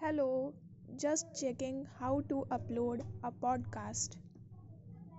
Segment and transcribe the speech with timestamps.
[0.00, 0.52] Hello,
[0.96, 4.16] just checking how to upload a podcast.